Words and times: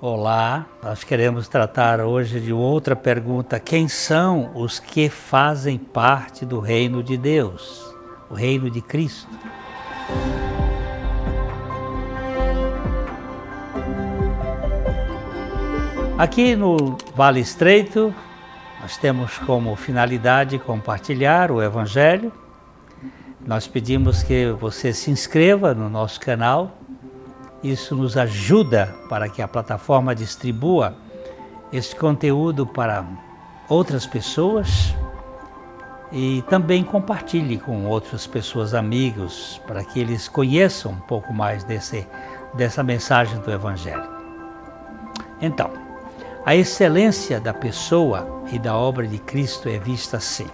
Olá, 0.00 0.64
nós 0.80 1.02
queremos 1.02 1.48
tratar 1.48 1.98
hoje 1.98 2.38
de 2.38 2.52
outra 2.52 2.94
pergunta: 2.94 3.58
quem 3.58 3.88
são 3.88 4.52
os 4.54 4.78
que 4.78 5.08
fazem 5.08 5.76
parte 5.76 6.46
do 6.46 6.60
reino 6.60 7.02
de 7.02 7.16
Deus, 7.16 7.92
o 8.30 8.34
reino 8.34 8.70
de 8.70 8.80
Cristo? 8.80 9.28
Aqui 16.16 16.54
no 16.54 16.96
Vale 17.16 17.40
Estreito, 17.40 18.14
nós 18.80 18.96
temos 18.98 19.36
como 19.38 19.74
finalidade 19.74 20.60
compartilhar 20.60 21.50
o 21.50 21.60
Evangelho. 21.60 22.32
Nós 23.44 23.66
pedimos 23.66 24.22
que 24.22 24.52
você 24.52 24.92
se 24.92 25.10
inscreva 25.10 25.74
no 25.74 25.90
nosso 25.90 26.20
canal 26.20 26.78
isso 27.62 27.96
nos 27.96 28.16
ajuda 28.16 28.94
para 29.08 29.28
que 29.28 29.42
a 29.42 29.48
plataforma 29.48 30.14
distribua 30.14 30.94
esse 31.72 31.94
conteúdo 31.94 32.66
para 32.66 33.04
outras 33.68 34.06
pessoas 34.06 34.94
e 36.10 36.42
também 36.48 36.82
compartilhe 36.82 37.58
com 37.58 37.84
outras 37.84 38.26
pessoas, 38.26 38.72
amigos, 38.72 39.60
para 39.66 39.84
que 39.84 40.00
eles 40.00 40.28
conheçam 40.28 40.92
um 40.92 41.00
pouco 41.00 41.32
mais 41.32 41.64
desse, 41.64 42.06
dessa 42.54 42.82
mensagem 42.82 43.38
do 43.40 43.50
Evangelho. 43.50 44.08
Então, 45.40 45.70
a 46.46 46.56
excelência 46.56 47.38
da 47.38 47.52
pessoa 47.52 48.42
e 48.50 48.58
da 48.58 48.74
obra 48.74 49.06
de 49.06 49.18
Cristo 49.18 49.68
é 49.68 49.78
vista 49.78 50.16
assim. 50.16 50.48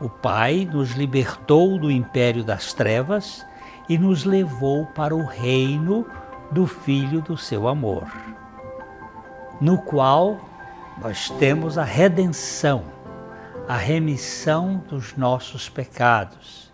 O 0.00 0.08
Pai 0.08 0.68
nos 0.72 0.92
libertou 0.92 1.76
do 1.78 1.90
império 1.90 2.44
das 2.44 2.72
trevas 2.72 3.44
e 3.90 3.98
nos 3.98 4.22
levou 4.22 4.86
para 4.86 5.16
o 5.16 5.26
reino 5.26 6.06
do 6.52 6.64
Filho 6.64 7.20
do 7.20 7.36
seu 7.36 7.66
amor, 7.66 8.06
no 9.60 9.82
qual 9.82 10.48
nós 11.02 11.28
temos 11.40 11.76
a 11.76 11.82
redenção, 11.82 12.84
a 13.66 13.76
remissão 13.76 14.80
dos 14.88 15.16
nossos 15.16 15.68
pecados 15.68 16.72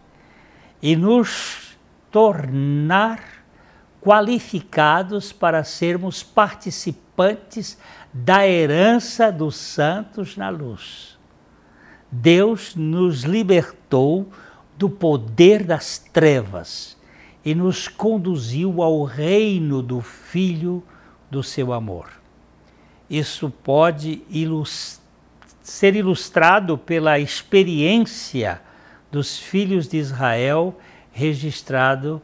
e 0.82 0.94
nos 0.94 1.78
tornar 2.10 3.18
qualificados 3.98 5.32
para 5.32 5.64
sermos 5.64 6.22
participantes 6.22 7.78
da 8.12 8.46
herança 8.46 9.32
dos 9.32 9.56
santos 9.56 10.36
na 10.36 10.50
luz. 10.50 11.18
Deus 12.12 12.76
nos 12.76 13.22
libertou 13.22 14.30
do 14.76 14.90
poder 14.90 15.64
das 15.64 15.96
trevas 15.98 16.94
e 17.46 17.54
nos 17.54 17.86
conduziu 17.86 18.82
ao 18.82 19.04
reino 19.04 19.80
do 19.80 20.00
Filho 20.00 20.82
do 21.30 21.44
seu 21.44 21.72
amor. 21.72 22.08
Isso 23.08 23.48
pode 23.48 24.20
ilust 24.28 24.98
ser 25.62 25.94
ilustrado 25.94 26.76
pela 26.76 27.20
experiência 27.20 28.60
dos 29.12 29.38
filhos 29.38 29.86
de 29.86 29.96
Israel 29.96 30.76
registrado 31.12 32.20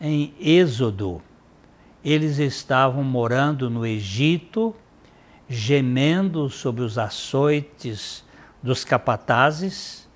em 0.00 0.32
Êxodo. 0.40 1.20
Eles 2.04 2.38
estavam 2.38 3.02
morando 3.02 3.68
no 3.68 3.84
Egito, 3.84 4.74
gemendo 5.48 6.48
sob 6.48 6.82
os 6.82 6.98
açoites 6.98 8.24
dos 8.62 8.84
capatazes, 8.84 10.08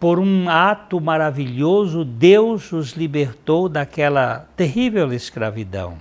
por 0.00 0.18
um 0.18 0.48
ato 0.48 0.98
maravilhoso, 0.98 2.06
Deus 2.06 2.72
os 2.72 2.92
libertou 2.92 3.68
daquela 3.68 4.48
terrível 4.56 5.12
escravidão 5.12 5.98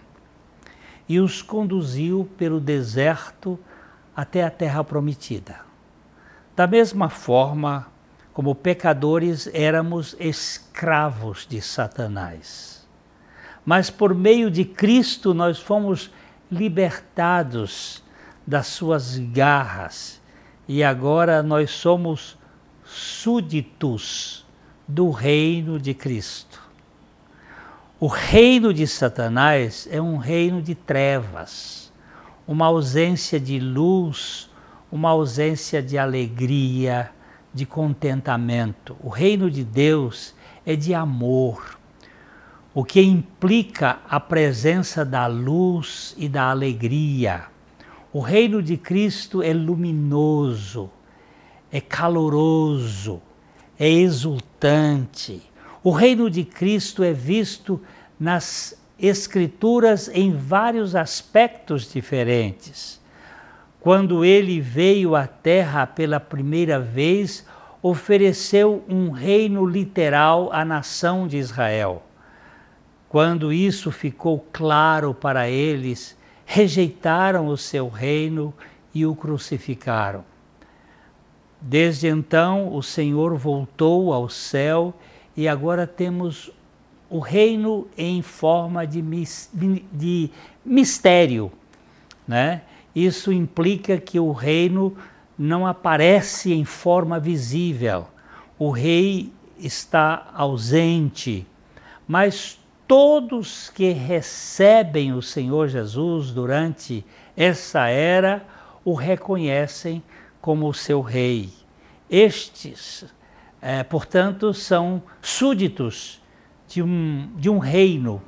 e 1.08 1.20
os 1.20 1.42
conduziu 1.42 2.30
pelo 2.38 2.62
deserto 2.62 3.60
até 4.16 4.42
a 4.42 4.50
terra 4.50 4.86
prometida. 4.86 5.60
Da 6.56 6.66
mesma 6.66 7.10
forma 7.10 7.88
como 8.32 8.56
pecadores 8.56 9.50
éramos 9.54 10.16
escravos 10.18 11.46
de 11.46 11.62
Satanás. 11.62 12.88
Mas 13.66 13.90
por 13.90 14.16
meio 14.16 14.50
de 14.50 14.64
Cristo 14.64 15.34
nós 15.34 15.60
fomos 15.60 16.10
libertados 16.50 18.02
das 18.48 18.68
suas 18.68 19.18
garras 19.18 20.22
e 20.70 20.86
agora 20.86 21.44
nós 21.44 21.72
somos 21.72 22.39
súditos 22.90 24.46
do 24.88 25.12
reino 25.12 25.80
de 25.80 25.94
Cristo. 25.94 26.60
O 28.00 28.08
reino 28.08 28.74
de 28.74 28.88
Satanás 28.88 29.88
é 29.92 30.02
um 30.02 30.18
reino 30.18 30.62
de 30.62 30.74
trevas, 30.74 31.92
uma 32.48 32.66
ausência 32.66 33.40
de 33.40 33.60
luz, 33.60 34.50
uma 34.92 35.10
ausência 35.10 35.84
de 35.84 35.98
alegria, 35.98 37.12
de 37.54 37.66
contentamento. 37.66 38.96
O 39.04 39.10
reino 39.10 39.52
de 39.52 39.64
Deus 39.64 40.34
é 40.66 40.76
de 40.76 40.94
amor, 40.94 41.78
o 42.74 42.84
que 42.84 43.02
implica 43.02 44.00
a 44.10 44.20
presença 44.20 45.06
da 45.06 45.28
luz 45.28 46.16
e 46.18 46.28
da 46.28 46.50
alegria. 46.50 47.44
O 48.12 48.20
reino 48.20 48.64
de 48.64 48.78
Cristo 48.78 49.44
é 49.44 49.54
luminoso, 49.54 50.90
é 51.72 51.80
caloroso, 51.80 53.22
é 53.80 53.90
exultante. 53.90 55.42
O 55.84 55.92
reino 55.92 56.30
de 56.30 56.44
Cristo 56.44 57.04
é 57.04 57.14
visto 57.14 57.82
nas 58.20 58.78
Escrituras 59.02 60.10
em 60.14 60.36
vários 60.36 60.94
aspectos 60.94 61.90
diferentes. 61.90 63.00
Quando 63.80 64.26
ele 64.26 64.60
veio 64.60 65.16
à 65.16 65.26
Terra 65.26 65.88
pela 65.88 66.20
primeira 66.20 66.82
vez, 66.82 67.46
ofereceu 67.82 68.84
um 68.90 69.10
reino 69.10 69.66
literal 69.66 70.52
à 70.52 70.66
nação 70.66 71.30
de 71.30 71.38
Israel. 71.38 72.04
Quando 73.08 73.54
isso 73.54 73.90
ficou 73.90 74.46
claro 74.52 75.14
para 75.14 75.50
eles, 75.50 76.18
rejeitaram 76.46 77.48
o 77.48 77.56
seu 77.56 77.88
reino 77.88 78.54
e 78.94 79.06
o 79.06 79.16
crucificaram. 79.16 80.26
Desde 81.62 82.08
então, 82.08 82.74
o 82.74 82.82
Senhor 82.82 83.36
voltou 83.36 84.14
ao 84.14 84.30
céu 84.30 84.94
e 85.36 85.48
agora 85.48 85.86
temos 85.86 86.52
o 87.10 87.20
reino 87.20 87.88
em 87.98 88.22
forma 88.22 88.86
de, 88.86 89.04
de 89.92 90.30
mistério. 90.64 91.52
Né? 92.28 92.62
Isso 92.96 93.32
implica 93.32 93.98
que 93.98 94.20
o 94.20 94.32
reino 94.32 94.96
não 95.38 95.66
aparece 95.66 96.54
em 96.54 96.64
forma 96.64 97.20
visível. 97.20 98.08
O 98.58 98.70
rei 98.72 99.32
está 99.58 100.30
ausente, 100.34 101.46
mas 102.08 102.60
todos 102.88 103.70
que 103.70 103.92
recebem 103.92 105.14
o 105.14 105.22
Senhor 105.22 105.68
Jesus 105.68 106.32
durante 106.32 107.06
essa 107.36 107.88
era 107.88 108.46
o 108.84 108.94
reconhecem 108.94 110.04
como 110.42 110.68
o 110.68 110.74
seu 110.74 111.02
rei. 111.02 111.50
Estes, 112.10 113.06
é, 113.62 113.84
portanto, 113.84 114.54
são 114.54 115.02
súditos 115.22 116.22
de 116.68 116.82
um, 116.82 117.30
de 117.36 117.50
um 117.50 117.58
reino, 117.58 118.22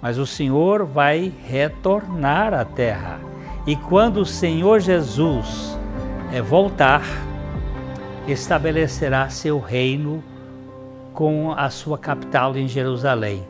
mas 0.00 0.18
o 0.18 0.26
Senhor 0.26 0.84
vai 0.84 1.32
retornar 1.46 2.52
à 2.52 2.64
terra. 2.64 3.20
E 3.66 3.74
quando 3.74 4.18
o 4.18 4.26
Senhor 4.26 4.80
Jesus 4.80 5.76
é, 6.32 6.40
voltar, 6.40 7.02
estabelecerá 8.28 9.28
seu 9.28 9.58
reino 9.58 10.22
com 11.12 11.52
a 11.52 11.70
sua 11.70 11.96
capital 11.96 12.56
em 12.56 12.68
Jerusalém. 12.68 13.42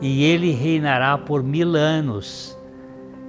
E 0.00 0.24
ele 0.24 0.52
reinará 0.52 1.18
por 1.18 1.42
mil 1.42 1.74
anos. 1.74 2.56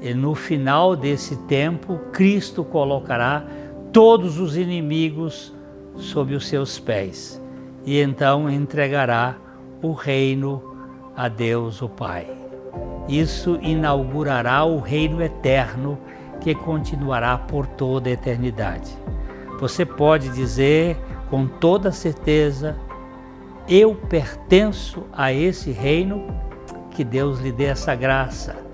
E 0.01 0.13
no 0.13 0.35
final 0.35 0.95
desse 0.95 1.35
tempo, 1.47 1.97
Cristo 2.11 2.63
colocará 2.63 3.43
todos 3.91 4.39
os 4.39 4.55
inimigos 4.55 5.53
sob 5.95 6.33
os 6.33 6.47
seus 6.47 6.79
pés, 6.79 7.41
e 7.85 7.99
então 7.99 8.49
entregará 8.49 9.35
o 9.81 9.91
reino 9.91 10.63
a 11.15 11.27
Deus 11.27 11.81
o 11.81 11.89
Pai. 11.89 12.27
Isso 13.09 13.59
inaugurará 13.61 14.63
o 14.63 14.79
reino 14.79 15.21
eterno 15.21 15.97
que 16.39 16.55
continuará 16.55 17.37
por 17.37 17.67
toda 17.67 18.09
a 18.09 18.13
eternidade. 18.13 18.91
Você 19.59 19.85
pode 19.85 20.29
dizer 20.29 20.97
com 21.29 21.45
toda 21.45 21.91
certeza: 21.91 22.77
Eu 23.67 23.95
pertenço 23.95 25.03
a 25.11 25.33
esse 25.33 25.71
reino, 25.71 26.23
que 26.91 27.03
Deus 27.03 27.39
lhe 27.39 27.51
dê 27.51 27.65
essa 27.65 27.93
graça 27.93 28.70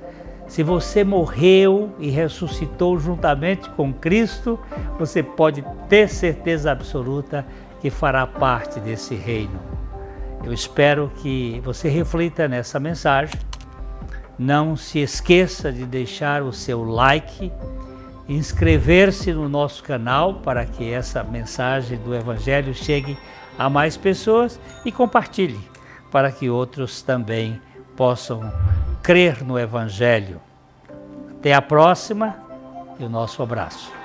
se 0.48 0.64
você 0.64 1.04
morreu 1.04 1.94
e 2.00 2.10
ressuscitou 2.10 2.98
juntamente 2.98 3.70
com 3.72 3.94
Cristo, 3.94 4.58
você 4.98 5.22
pode 5.22 5.64
ter 5.90 6.08
certeza 6.08 6.72
absoluta 6.72 7.46
que 7.82 7.90
fará 7.90 8.26
parte 8.26 8.80
desse 8.80 9.14
reino. 9.14 9.60
Eu 10.44 10.54
espero 10.54 11.12
que 11.18 11.62
você 11.64 11.90
reflita 11.90 12.48
nessa 12.48 12.80
mensagem. 12.80 13.36
Não 14.40 14.76
se 14.76 15.00
esqueça 15.00 15.72
de 15.72 15.86
deixar 15.86 16.42
o 16.44 16.54
seu 16.54 16.84
like, 16.84 17.52
inscrever-se 18.30 19.34
no 19.34 19.50
nosso 19.50 19.84
canal 19.84 20.36
para 20.36 20.66
que 20.66 20.90
essa 20.90 21.24
mensagem 21.24 21.98
do 21.98 22.16
Evangelho 22.16 22.74
chegue 22.74 23.18
a 23.58 23.70
mais 23.70 23.98
pessoas 23.98 24.60
e 24.86 24.92
compartilhe 24.92 25.60
para 26.12 26.32
que 26.32 26.50
outros 26.50 27.02
também 27.02 27.60
possam 27.98 28.54
crer 29.02 29.44
no 29.44 29.60
Evangelho. 29.60 30.40
Até 31.32 31.54
a 31.54 31.62
próxima 31.62 32.36
e 33.00 33.04
o 33.04 33.10
nosso 33.10 33.42
abraço. 33.42 33.97